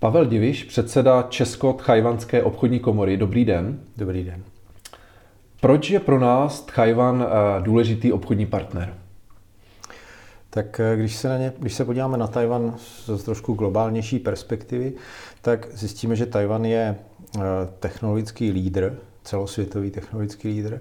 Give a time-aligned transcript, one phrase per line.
[0.00, 3.16] Pavel Diviš, předseda Česko-Tchajvanské obchodní komory.
[3.16, 3.80] Dobrý den.
[3.96, 4.42] Dobrý den.
[5.60, 8.94] Proč je pro nás Tchajvan eh, důležitý obchodní partner?
[10.50, 14.92] Tak eh, když se, na ně, když se podíváme na Tajvan z trošku globálnější perspektivy,
[15.42, 16.96] tak zjistíme, že Tajvan je
[17.36, 17.40] eh,
[17.78, 20.80] technologický lídr, celosvětový technologický lídr.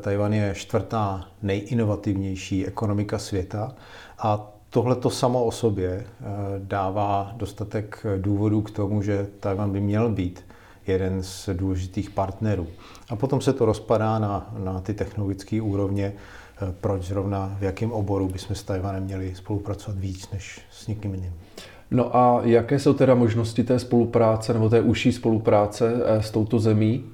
[0.00, 3.74] Tajvan je čtvrtá nejinovativnější ekonomika světa
[4.18, 6.06] a tohle to samo o sobě
[6.58, 10.44] dává dostatek důvodů k tomu, že Tajvan by měl být
[10.86, 12.66] jeden z důležitých partnerů.
[13.10, 17.92] A potom se to rozpadá na, na ty technologické úrovně, eh, proč zrovna, v jakém
[17.92, 21.32] oboru bychom s Tajvanem měli spolupracovat víc než s někým jiným.
[21.90, 26.58] No a jaké jsou teda možnosti té spolupráce nebo té užší spolupráce eh, s touto
[26.58, 27.04] zemí?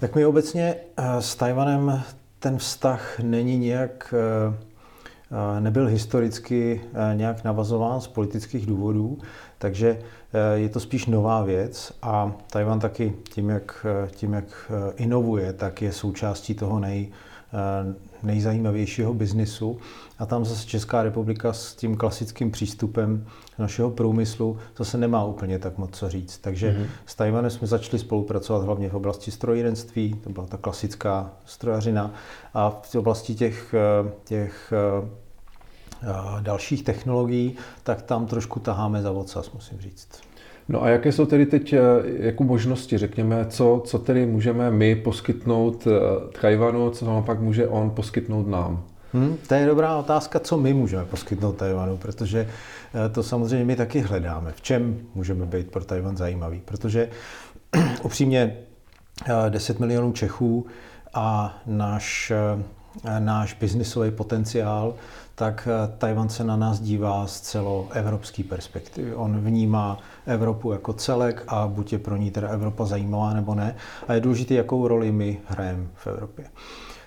[0.00, 2.02] Tak my obecně eh, s Tajvanem
[2.38, 4.14] ten vztah není nějak,
[5.60, 6.80] nebyl historicky
[7.14, 9.18] nějak navazován z politických důvodů,
[9.58, 9.98] takže
[10.32, 14.92] Eh, je to spíš nová věc a Tajvan taky tím, jak, eh, tím, jak eh,
[14.96, 17.08] inovuje, tak je součástí toho nej,
[18.22, 19.78] nejzajímavějšího biznisu.
[20.18, 23.26] A tam zase Česká republika s tím klasickým přístupem
[23.58, 26.38] našeho průmyslu zase nemá úplně tak moc co říct.
[26.38, 26.86] Takže mm-hmm.
[27.06, 32.10] s Tajvanem jsme začali spolupracovat hlavně v oblasti strojírenství, to byla ta klasická strojařina,
[32.54, 33.74] a v oblasti těch,
[34.24, 34.72] těch
[36.40, 40.08] dalších technologií, tak tam trošku taháme za ocas, musím říct.
[40.68, 44.96] No a jaké jsou tedy teď eh, jako možnosti, řekněme, co, co tedy můžeme my
[44.96, 48.84] poskytnout eh, Tajvanu, co vám pak může on poskytnout nám?
[49.12, 52.48] Hmm, to je dobrá otázka, co my můžeme poskytnout Tajvanu, protože
[53.06, 54.52] eh, to samozřejmě my taky hledáme.
[54.52, 56.62] V čem můžeme být pro Tajvan zajímavý?
[56.64, 57.08] Protože
[58.02, 58.56] upřímně
[59.48, 60.66] 10 milionů Čechů
[61.14, 62.32] a náš,
[63.18, 64.94] náš biznisový potenciál
[65.38, 69.14] tak eh, Tajvan se na nás dívá z celoevropské perspektivy.
[69.14, 73.76] On vnímá Evropu jako celek a buď je pro ní teda Evropa zajímavá nebo ne.
[74.08, 76.44] A je důležité, jakou roli my hrajeme v Evropě.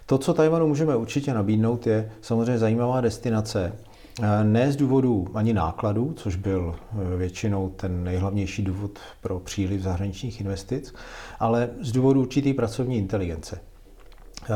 [0.06, 3.74] To, co Tajvanu můžeme určitě nabídnout, je samozřejmě zajímavá destinace.
[4.22, 9.82] Eh, ne z důvodu ani nákladů, což byl eh, většinou ten nejhlavnější důvod pro příliv
[9.82, 10.94] zahraničních investic,
[11.40, 13.71] ale z důvodu určitý pracovní inteligence.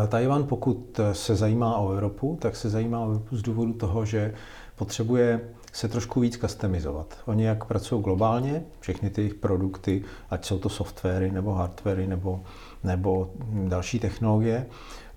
[0.07, 4.33] Tajvan, pokud se zajímá o Evropu, tak se zajímá o Evropu z důvodu toho, že
[4.75, 5.41] potřebuje
[5.73, 7.17] se trošku víc customizovat.
[7.25, 12.43] Oni jak pracují globálně, všechny ty jejich produkty, ať jsou to softwary nebo hardwary nebo,
[12.83, 13.29] nebo
[13.67, 14.65] další technologie,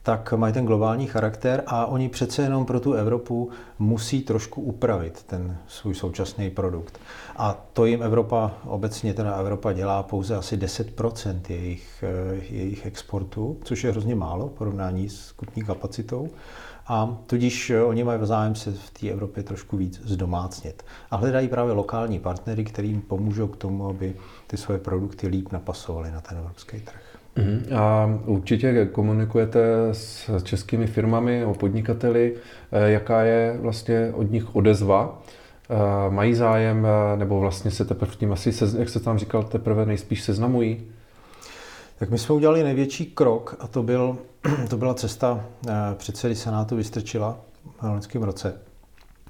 [0.08, 5.22] tak mají ten globální charakter a oni přece jenom pro tu Evropu musí trošku upravit
[5.22, 6.98] ten svůj současný produkt.
[7.36, 13.58] A to jim Evropa, obecně teda Evropa dělá pouze asi 10% jejich, eh, jejich exportu,
[13.64, 16.28] což je hrozně málo v porovnání s kupní kapacitou.
[16.86, 20.82] A tudíž eh, oni mají zájem se v té Evropě trošku víc zdomácnit.
[21.10, 24.16] A hledají právě lokální partnery, kterým pomůžou k tomu, aby
[24.46, 27.07] ty svoje produkty líp napasovaly na ten evropský trh.
[27.38, 27.76] Mhm.
[27.76, 29.60] A určitě komunikujete
[29.92, 32.34] s českými firmami o podnikateli,
[32.72, 35.22] eh, jaká je vlastně od nich odezva.
[35.70, 39.86] Eh, mají zájem, eh, nebo vlastně se teprve tím asi, jak se tam říkal, teprve
[39.86, 40.86] nejspíš seznamují?
[41.98, 44.18] Tak my jsme udělali největší krok a to, byl,
[44.68, 45.44] to byla cesta
[45.94, 47.38] předsedy Senátu Vystrčila
[47.80, 48.54] v loňském roce.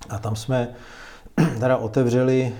[0.09, 0.69] A tam jsme
[1.61, 2.53] teda otevřeli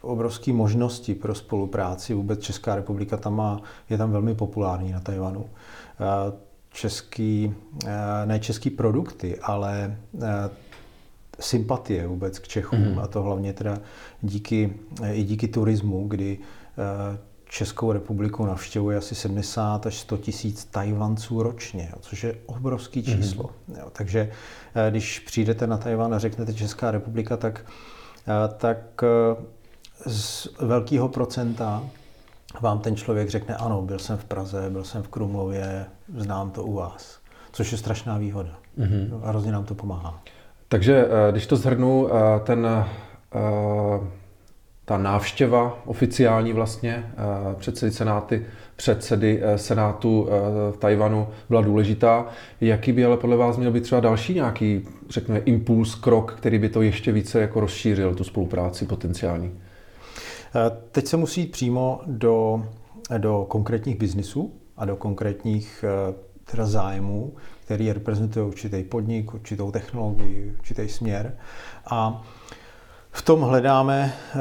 [0.00, 2.14] obrovské možnosti pro spolupráci.
[2.14, 5.46] Vůbec Česká republika tam má, je tam velmi populární na Tajvanu.
[6.00, 6.32] Eh,
[6.72, 7.54] český,
[7.86, 10.50] eh, ne český produkty, ale eh,
[11.40, 13.02] sympatie vůbec k Čechům mm-hmm.
[13.02, 13.78] a to hlavně teda
[14.22, 14.72] díky,
[15.12, 16.38] i díky turismu, kdy
[17.44, 23.16] Českou republiku navštěvuje asi 70 až 100 tisíc Tajvanců ročně, což je obrovský mhm.
[23.16, 23.44] číslo.
[23.44, 23.78] Mm-hmm.
[23.78, 24.30] Jo, takže
[24.90, 27.64] když přijdete na Tajvan a řeknete Česká republika, tak,
[28.56, 29.04] tak
[30.06, 31.82] z velkého procenta
[32.60, 36.64] vám ten člověk řekne, ano, byl jsem v Praze, byl jsem v Krumlově, znám to
[36.64, 37.18] u vás.
[37.52, 38.50] Což je strašná výhoda.
[38.78, 39.20] Mm-hmm.
[39.22, 40.22] A hrozně nám to pomáhá.
[40.68, 42.84] Takže eh, když to zhrnu, eh, ten, eh,
[44.84, 47.12] ta návštěva oficiální vlastně
[47.58, 48.46] předsedy senáty,
[48.76, 50.28] předsedy senátu
[50.70, 52.26] v Tajvanu byla důležitá.
[52.60, 56.68] Jaký by ale podle vás měl být třeba další nějaký, řekněme, impuls, krok, který by
[56.68, 59.52] to ještě více jako rozšířil, tu spolupráci potenciální?
[60.54, 62.66] Eh, teď se musí jít přímo do,
[63.18, 66.14] do konkrétních biznisů a do konkrétních eh,
[66.44, 67.32] teda zájmů,
[67.64, 71.36] který reprezentuje určitý podnik, určitou technologii, určitý směr.
[71.86, 72.22] A
[73.10, 74.38] v tom hledáme eh,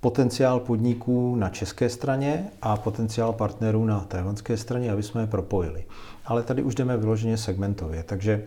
[0.00, 5.84] potenciál podniků na české straně a potenciál partnerů na tajvanské straně, aby jsme je propojili.
[6.24, 8.44] Ale tady už jdeme vyloženě segmentově, takže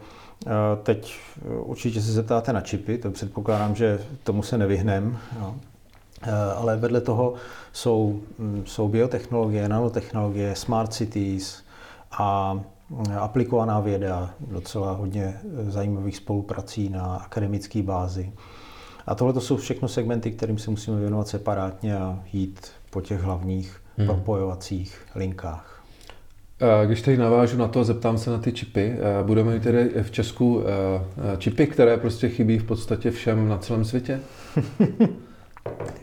[0.83, 1.19] teď
[1.60, 5.18] určitě se zeptáte na čipy, to předpokládám, že tomu se nevyhnem.
[5.39, 5.56] Jo
[6.57, 7.33] ale vedle toho
[7.73, 11.63] jsou, mm, jsou biotechnologie, nanotechnologie, smart cities
[12.11, 12.59] a
[13.19, 18.31] aplikovaná věda, docela hodně zajímavých spoluprací na akademické bázi.
[19.07, 23.21] A tohle to jsou všechno segmenty, kterým se musíme věnovat separátně a jít po těch
[23.21, 24.07] hlavních hmm.
[24.07, 25.83] propojovacích linkách.
[26.85, 30.11] Když teď navážu na to a zeptám se na ty čipy, budeme mít tedy v
[30.11, 30.63] Česku
[31.37, 34.19] čipy, které prostě chybí v podstatě všem na celém světě?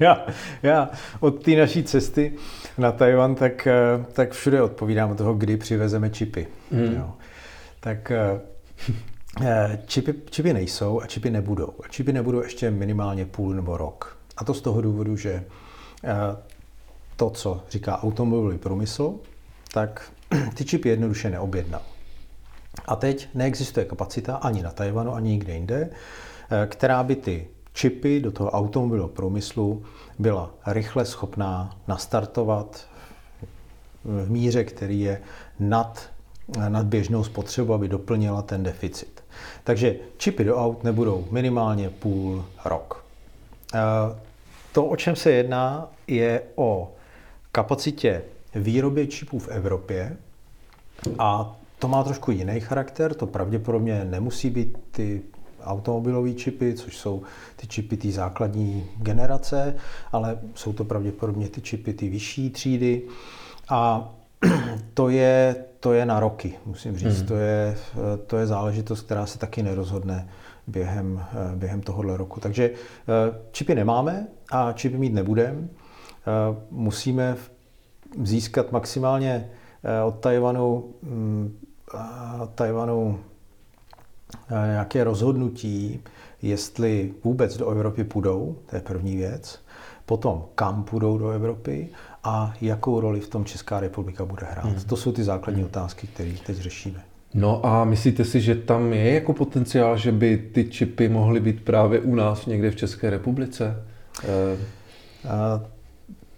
[0.01, 0.27] já,
[0.62, 0.91] já
[1.21, 2.33] od té naší cesty
[2.79, 3.69] na Tajvan, tak,
[4.12, 6.47] tak všude odpovídám od toho, kdy přivezeme čipy.
[6.73, 6.95] Hmm.
[6.95, 7.12] Jo.
[7.81, 8.12] Tak
[9.87, 11.73] čipy, čipy nejsou a čipy nebudou.
[11.85, 14.17] A čipy nebudou ještě minimálně půl nebo rok.
[14.37, 15.45] A to z toho důvodu, že
[17.17, 19.15] to, co říká automobilový průmysl,
[19.73, 20.12] tak
[20.55, 21.83] ty čipy jednoduše neobjednal.
[22.87, 28.20] A teď neexistuje kapacita ani na Tajvanu, ani nikde jinde, eh, která by ty čipy
[28.20, 29.82] do toho automobilového průmyslu
[30.19, 32.87] byla rychle schopná nastartovat
[34.05, 35.20] v míře, který je
[35.58, 36.11] nad,
[36.69, 39.25] nad běžnou spotřebu, aby doplnila ten deficit.
[39.64, 43.05] Takže čipy do aut nebudou minimálně půl rok.
[43.75, 43.78] Eh,
[44.73, 46.93] to, o čem se jedná, je o
[47.52, 48.23] kapacitě
[48.55, 50.16] výroby čipů v Evropě
[51.19, 55.23] a to má trošku jiný charakter, to pravděpodobně nemusí být ty
[55.65, 57.23] automobilové čipy, což jsou
[57.57, 59.77] ty čipy té základní generace,
[60.12, 63.03] ale jsou to pravděpodobně ty čipy ty vyšší třídy
[63.69, 64.11] a
[64.95, 67.21] to je, to je na roky, musím říct.
[67.21, 67.27] Mm.
[67.27, 67.77] To, je,
[68.27, 70.29] to je záležitost, která se taky nerozhodne
[70.67, 71.25] během,
[71.55, 72.41] během tohohle roku.
[72.41, 75.69] Takže eh, čipy nemáme a čipy mít nebudeme.
[76.21, 77.37] Eh, musíme
[78.23, 79.51] získat maximálně
[79.83, 81.59] eh, od Tajvanu, mm,
[82.55, 83.30] Tajvanu eh,
[84.50, 86.00] nějaké rozhodnutí,
[86.43, 89.61] jestli vůbec do Evropy půjdou, to je první věc,
[90.06, 91.88] potom kam půjdou do Evropy
[92.25, 94.65] a jakou roli v tom Česká republika bude hrát.
[94.65, 94.81] Hmm.
[94.88, 95.71] To jsou ty základní hmm.
[95.71, 97.00] otázky, které teď řešíme.
[97.35, 101.65] No a myslíte si, že tam je jako potenciál, že by ty čipy mohly být
[101.65, 103.85] právě u nás někde v České republice?
[104.25, 105.61] Uh,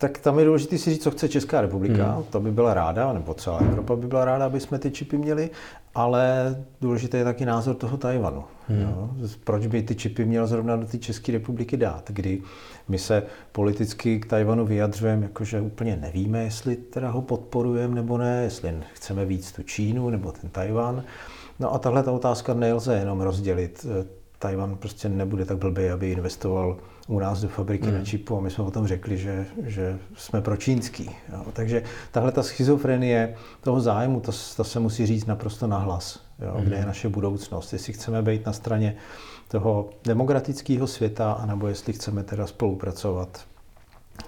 [0.02, 2.12] tak tam je důležité si říct, co chce Česká republika.
[2.12, 2.24] Hmm.
[2.30, 5.50] To by byla ráda, nebo celá Evropa by byla ráda, aby jsme ty čipy měli,
[5.94, 8.44] ale důležitý je taky názor toho Tajvanu.
[8.68, 8.80] Hmm.
[8.80, 9.10] Jo?
[9.44, 12.42] Proč by ty čipy měl zrovna do té České republiky dát, kdy
[12.88, 13.22] my se
[13.52, 19.24] politicky k Tajvanu vyjadřujeme, jakože úplně nevíme, jestli teda ho podporujeme nebo ne, jestli chceme
[19.24, 21.02] víc tu Čínu nebo ten Tajvan.
[21.60, 23.86] No a tahle ta otázka nelze jenom rozdělit.
[24.42, 26.76] Tajvan prostě nebude tak blbý, aby investoval
[27.08, 27.98] u nás do fabriky hmm.
[27.98, 31.10] na čipu a my jsme o tom řekli, že, že jsme pro čínský.
[31.32, 31.44] Jo.
[31.52, 36.64] Takže tahle ta schizofrenie toho zájmu, to, to se musí říct naprosto nahlas, jo, hmm.
[36.64, 37.72] kde je naše budoucnost.
[37.72, 38.96] Jestli chceme být na straně
[39.48, 43.40] toho demokratického světa, anebo jestli chceme teda spolupracovat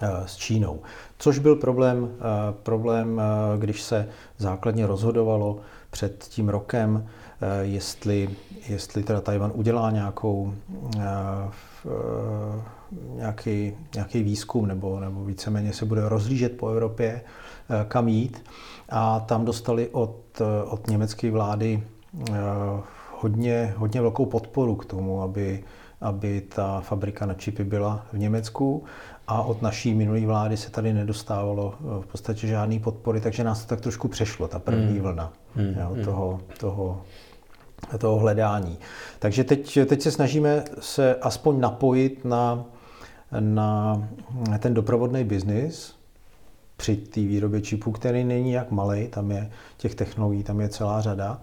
[0.02, 0.81] uh, s Čínou.
[1.19, 2.10] Což byl problém, uh,
[2.62, 4.08] problém uh, když se
[4.38, 5.58] základně rozhodovalo
[5.90, 7.06] před tím rokem,
[7.62, 8.29] jestli,
[8.69, 10.55] jestli teda Tajvan udělá nějakou
[11.87, 12.62] Eh,
[13.14, 18.44] nějaký, nějaký výzkum nebo, nebo víceméně se bude rozlížet po Evropě, eh, kam jít.
[18.88, 21.82] A tam dostali od, eh, od německé vlády
[23.20, 25.65] hodně, hodně velkou podporu k tomu, aby,
[26.01, 28.84] aby ta fabrika na čipy byla v Německu
[29.27, 33.69] a od naší minulé vlády se tady nedostávalo v podstatě žádné podpory, takže nás to
[33.69, 35.01] tak trošku přešlo, ta první hmm.
[35.01, 35.74] vlna hmm.
[35.81, 36.05] Jo, hmm.
[36.05, 37.03] toho, toho
[37.98, 38.79] toho hledání.
[39.19, 42.64] Takže teď, teď se snažíme se aspoň napojit na,
[43.41, 44.03] na
[44.58, 45.94] ten doprovodný biznis
[46.76, 51.00] při té výrobě čipů, který není jak malý, tam je těch technologií, tam je celá
[51.00, 51.41] řada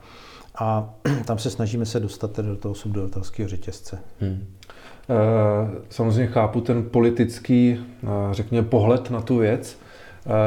[0.56, 0.94] a
[1.26, 4.00] tam se snažíme se dostat do toho subdodatelského řetězce.
[4.20, 4.48] Hmm.
[5.90, 7.86] Samozřejmě chápu ten politický,
[8.32, 9.78] řekněme, pohled na tu věc,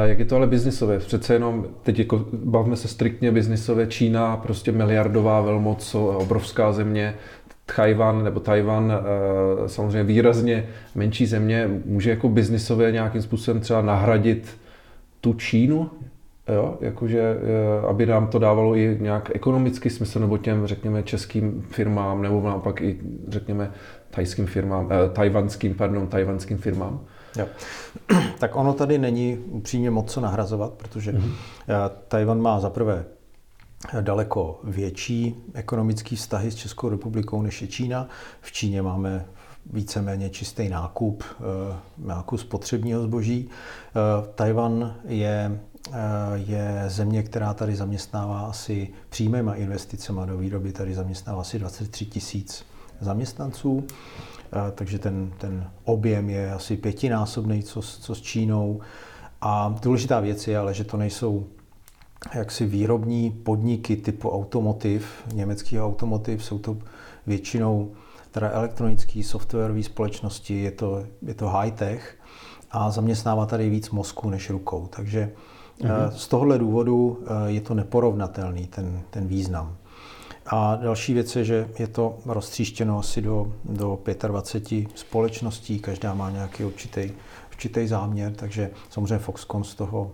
[0.05, 0.99] jak je to ale biznisové?
[0.99, 7.15] Přece jenom, teď jako bavíme se striktně biznisově, Čína, prostě miliardová velmoc, obrovská země,
[7.65, 14.57] Tchajvan nebo Tajvan, eh, samozřejmě výrazně menší země, může jako biznisově nějakým způsobem třeba nahradit
[15.21, 15.89] tu Čínu?
[16.53, 21.65] Jo, jakože, eh, aby nám to dávalo i nějak ekonomický smysl, nebo těm, řekněme, českým
[21.69, 23.71] firmám, nebo naopak i, řekněme,
[24.09, 26.99] tajským firmám, eh, tajvanským, pardon, tajvanským firmám.
[27.35, 27.47] Jo.
[28.39, 31.31] Tak ono tady není upřímně moc co nahrazovat, protože mm-hmm.
[32.07, 33.05] Tajvan má zaprvé
[34.01, 38.07] daleko větší ekonomický vztahy s Českou republikou než je Čína.
[38.41, 39.25] V Číně máme
[39.73, 43.49] víceméně čistý nákup, eh, nákup spotřebního zboží.
[43.49, 45.59] Eh, Tajvan je,
[46.35, 52.65] je země, která tady zaměstnává asi přímýma investicemi do výroby, tady zaměstnává asi 23 tisíc
[52.99, 53.87] zaměstnanců.
[54.75, 58.79] Takže ten, ten objem je asi pětinásobný, co, co s Čínou.
[59.41, 61.45] A důležitá věc je ale, že to nejsou
[62.33, 66.77] jaksi výrobní podniky typu automotiv, německý automotiv, jsou to
[67.27, 67.91] většinou
[68.31, 72.17] teda elektronické softwarové společnosti, je to, je to high-tech
[72.71, 74.87] a zaměstnává tady víc mozku než rukou.
[74.95, 75.31] Takže
[75.81, 76.09] mm-hmm.
[76.09, 79.77] z tohohle důvodu eh, je to neporovnatelný, ten, ten význam.
[80.45, 86.29] A další věc je, že je to roztříštěno asi do, do 25 společností, každá má
[86.29, 87.11] nějaký určitý,
[87.49, 90.11] určitý záměr, takže samozřejmě Foxconn z toho,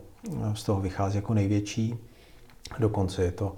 [0.53, 1.95] z toho vychází jako největší.
[2.79, 3.55] Dokonce je to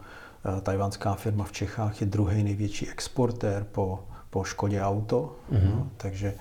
[0.57, 3.99] eh, tajvanská firma v Čechách, je druhý největší exportér po,
[4.29, 5.75] po Škodě Auto, mm-hmm.
[5.75, 6.35] no, takže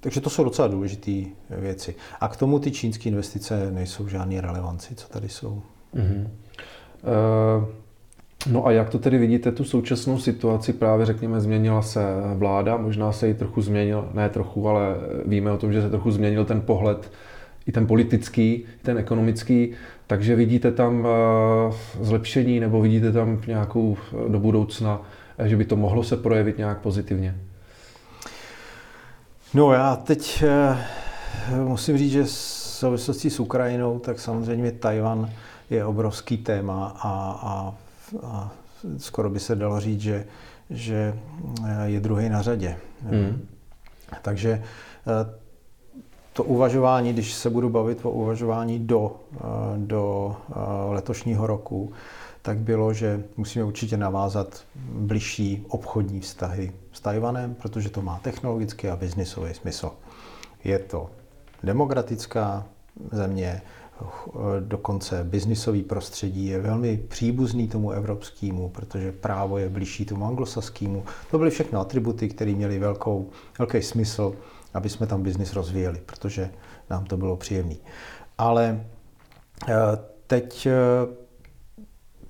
[0.00, 1.12] takže to jsou docela důležité
[1.50, 1.94] věci.
[2.20, 5.62] A k tomu ty čínské investice nejsou žádné relevanci, co tady jsou.
[5.94, 6.28] Mm-hmm.
[7.62, 7.68] Uh...
[8.50, 12.00] No a jak to tedy vidíte, tu současnou situaci, právě řekněme, změnila se
[12.34, 16.10] vláda, možná se i trochu změnil, ne trochu, ale víme o tom, že se trochu
[16.10, 17.10] změnil ten pohled,
[17.66, 19.72] i ten politický, i ten ekonomický,
[20.06, 23.96] takže vidíte tam eh, zlepšení nebo vidíte tam nějakou
[24.28, 25.02] do budoucna,
[25.44, 27.36] že by to mohlo se projevit nějak pozitivně?
[29.54, 30.76] No já teď eh,
[31.64, 35.30] musím říct, že v souvislosti s Ukrajinou, tak samozřejmě Tajvan
[35.70, 37.74] je obrovský téma a, a,
[38.22, 38.52] a
[38.98, 40.26] skoro by se dalo říct, že,
[40.70, 41.18] že
[41.66, 42.76] eh, je druhý na řadě.
[43.02, 43.46] Hmm.
[44.22, 45.34] Takže eh,
[46.32, 49.16] to uvažování, když se budu bavit o uvažování do,
[49.76, 50.36] do
[50.90, 51.92] letošního roku,
[52.46, 58.88] tak bylo, že musíme určitě navázat bližší obchodní vztahy s Tajvanem, protože to má technologický
[58.88, 59.90] a biznisový smysl.
[60.64, 61.10] Je to
[61.62, 62.66] demokratická
[63.12, 63.62] země,
[64.60, 71.04] dokonce biznisový prostředí je velmi příbuzný tomu evropskému, protože právo je blížší tomu anglosaskému.
[71.30, 74.34] To byly všechno atributy, které měly velkou, velký smysl,
[74.74, 76.50] aby jsme tam biznis rozvíjeli, protože
[76.90, 77.74] nám to bylo příjemné.
[78.38, 78.84] Ale
[79.68, 79.74] eh,
[80.26, 80.72] teď eh,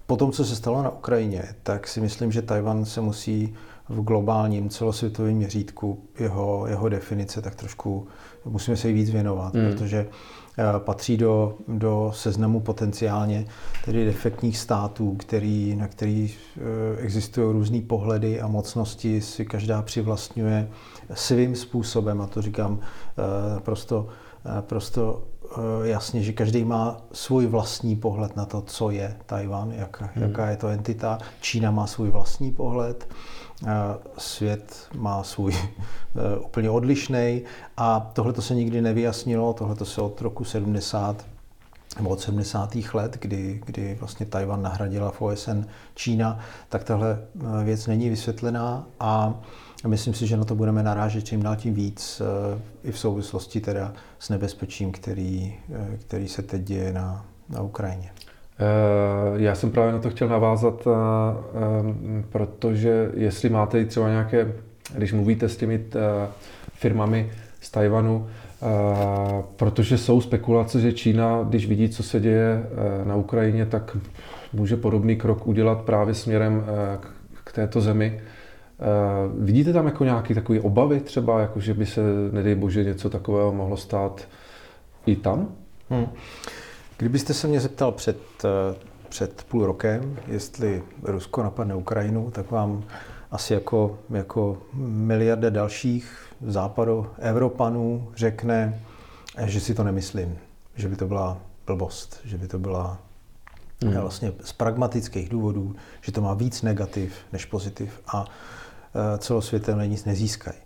[0.06, 3.54] po tom, co se stalo na Ukrajině, tak si myslím, že Tajvan se musí
[3.88, 8.08] v globálním celosvětovém měřítku jeho, jeho definice tak trošku
[8.44, 9.70] musíme se jí víc věnovat, mm.
[9.70, 10.06] protože
[10.58, 13.46] eh, patří do, do seznamu potenciálně
[13.84, 16.60] tedy defektních států, který, na který eh,
[17.00, 20.68] existují různé pohledy a mocnosti, si každá přivlastňuje
[21.14, 24.08] svým způsobem, a to říkám eh, prosto,
[24.60, 25.22] prosto
[25.82, 30.24] jasně, že každý má svůj vlastní pohled na to, co je Tajvan, jak, hmm.
[30.24, 31.18] jaká je to entita.
[31.40, 33.08] Čína má svůj vlastní pohled,
[34.18, 37.42] svět má svůj e, úplně odlišný
[37.76, 41.35] a tohle to se nikdy nevyjasnilo, tohle to se od roku 70
[41.96, 42.76] nebo od 70.
[42.94, 45.64] let, kdy, kdy vlastně Tajvan nahradila v OSN
[45.94, 46.38] Čína,
[46.68, 47.18] tak tahle
[47.60, 49.34] e, věc není vysvětlená a
[49.86, 53.60] myslím si, že na to budeme narážet čím dál tím víc e, i v souvislosti
[53.60, 55.54] teda s nebezpečím, který,
[55.98, 58.10] který se teď děje na, na Ukrajině.
[58.58, 64.52] Eh, já jsem právě na to chtěl navázat, eh, eh, protože jestli máte třeba nějaké,
[64.94, 65.84] když mluvíte s těmi
[66.72, 68.26] firmami z Tajvanu,
[69.56, 72.66] protože jsou spekulace, že Čína, když vidí, co se děje
[73.04, 73.96] na Ukrajině, tak
[74.52, 76.64] může podobný krok udělat právě směrem
[77.44, 78.20] k této zemi.
[79.38, 82.00] Vidíte tam jako nějaké takové obavy třeba, jako že by se,
[82.32, 84.28] nedej bože, něco takového mohlo stát
[85.06, 85.48] i tam?
[85.90, 86.06] Hmm.
[86.98, 88.74] Kdybyste se mě zeptal před, eh,
[89.08, 92.84] před půl rokem, jestli Rusko napadne Ukrajinu, tak vám
[93.30, 98.82] asi jako, jako miliarda dalších západu Evropanů řekne,
[99.36, 100.38] eh, že si to nemyslím,
[100.74, 102.98] že by to byla blbost, že by to byla
[103.84, 103.96] hmm.
[103.96, 110.04] vlastně z pragmatických důvodů, že to má víc negativ než pozitiv a eh, celosvětem nic
[110.04, 110.58] nezískají.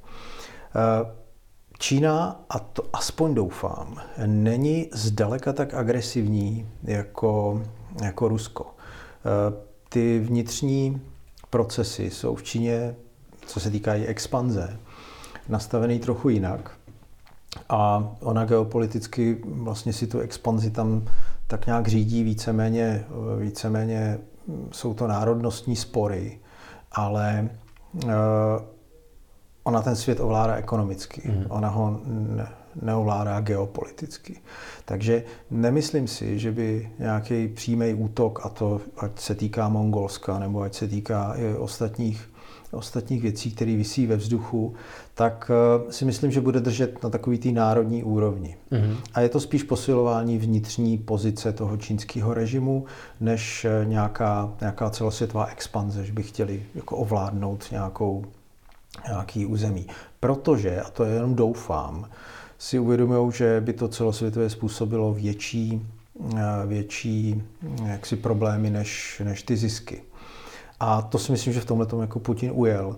[1.79, 7.63] Čína, a to aspoň doufám, není zdaleka tak agresivní jako,
[8.03, 8.75] jako Rusko.
[9.89, 11.01] Ty vnitřní
[11.51, 12.95] procesy jsou v Číně,
[13.47, 14.77] co se týká i expanze,
[15.49, 16.71] nastavený trochu jinak.
[17.69, 21.05] A ona geopoliticky vlastně si tu expanzi tam
[21.47, 23.05] tak nějak řídí víceméně,
[23.39, 24.19] víceméně
[24.73, 26.39] jsou to národnostní spory,
[26.93, 27.49] ale
[28.07, 28.09] e,
[29.65, 31.45] ona ten svět ovládá ekonomicky, mm.
[31.49, 32.49] ona ho ne,
[32.83, 34.37] neovládá geopoliticky.
[34.85, 40.63] Takže nemyslím si, že by nějaký přímý útok, a to ať se týká Mongolska, nebo
[40.63, 42.31] ať se týká i ostatních,
[42.73, 44.75] ostatních věcí, které visí ve vzduchu,
[45.15, 45.51] tak
[45.89, 48.57] eh, si myslím, že bude držet na takový té národní úrovni.
[48.71, 48.97] Mm.
[49.15, 52.85] A je to spíš posilování vnitřní pozice toho čínského režimu,
[53.21, 58.25] než eh, nějaká, nějaká celosvětová expanze, že by chtěli jako ovládnout nějakou
[59.09, 59.87] nějaký území.
[60.21, 62.07] Protože, a to jenom doufám,
[62.61, 65.87] si uvědomují, že by to celosvětově způsobilo větší,
[66.67, 67.43] větší
[67.85, 70.03] jaksi problémy než, než ty zisky.
[70.81, 72.97] A to si myslím, že v tomhle tomu jako Putin ujel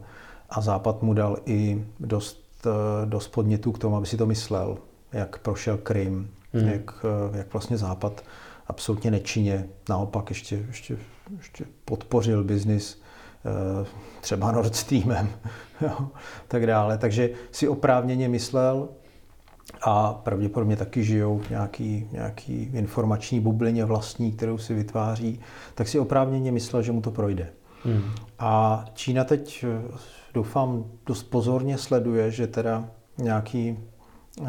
[0.50, 2.66] a Západ mu dal i dost,
[3.04, 4.78] dost podnětů k tomu, aby si to myslel,
[5.12, 6.69] jak prošel Krym, hmm.
[6.69, 8.25] jak, jak vlastně Západ
[8.66, 10.97] absolutně nečinně, naopak ještě, ještě,
[11.38, 13.02] ještě podpořil biznis
[13.83, 13.87] eh,
[14.21, 15.28] třeba Nord Streamem,
[15.81, 16.09] jo,
[16.49, 16.99] tak dále.
[16.99, 18.88] Takže si oprávněně myslel,
[19.83, 25.40] a pravděpodobně taky žijou v nějaký, nějaký informační bublině vlastní, kterou si vytváří,
[25.75, 27.49] tak si oprávněně myslel, že mu to projde.
[27.85, 28.02] Hmm.
[28.38, 29.99] A Čína teď, eh,
[30.35, 32.88] doufám, dost pozorně sleduje, že teda
[33.19, 33.78] nějaký,
[34.40, 34.47] uh,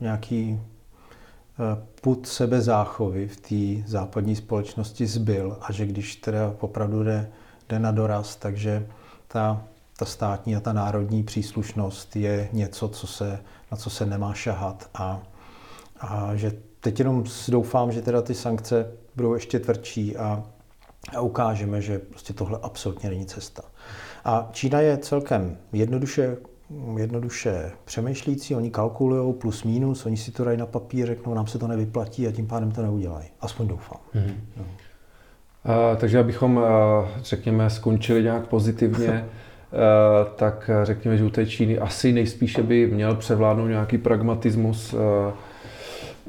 [0.00, 7.30] nějaký uh, put sebezáchovy v té západní společnosti zbyl a že když teda opravdu jde,
[7.68, 8.86] jde na doraz, takže
[9.28, 9.64] ta,
[9.96, 13.38] ta státní a ta národní příslušnost je něco, co se,
[13.72, 15.22] na co se nemá šahat a,
[16.00, 20.42] a že teď jenom doufám, že teda ty sankce budou ještě tvrdší a
[21.16, 23.62] a ukážeme, že prostě tohle absolutně není cesta.
[24.24, 26.36] A Čína je celkem jednoduše,
[26.96, 31.58] jednoduše přemýšlící, oni kalkulují plus minus, oni si to dají na papír, řeknou, nám se
[31.58, 33.26] to nevyplatí a tím pádem to neudělají.
[33.40, 34.00] Aspoň doufám.
[34.14, 34.34] Mm-hmm.
[34.56, 34.64] No.
[35.64, 36.60] A, takže abychom,
[37.22, 39.24] řekněme, skončili nějak pozitivně,
[40.36, 44.94] tak řekněme, že u té Číny asi nejspíše by měl převládnout nějaký pragmatismus,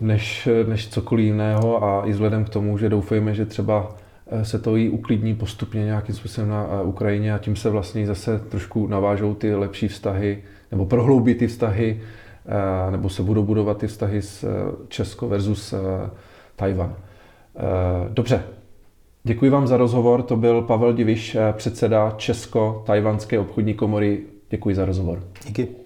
[0.01, 3.95] než, než cokoliv jiného a i vzhledem k tomu, že doufejme, že třeba
[4.27, 8.07] Eh, se to jí uklidní postupně nějakým způsobem na eh, Ukrajině a tím se vlastně
[8.07, 12.01] zase trošku navážou ty lepší vztahy, nebo prohloubí ty vztahy,
[12.45, 14.45] eh, nebo se budou budovat ty vztahy s
[14.87, 15.73] Česko versus
[16.55, 16.95] Tajvan.
[18.09, 18.43] Dobře,
[19.23, 20.21] děkuji vám za rozhovor.
[20.23, 24.19] To byl Pavel Diviš, předseda Česko-Tajvanské obchodní komory.
[24.49, 25.23] Děkuji za rozhovor.
[25.47, 25.82] Díky.